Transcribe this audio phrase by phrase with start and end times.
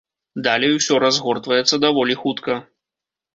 [0.45, 2.57] Далей усё разгортваецца даволі хутка.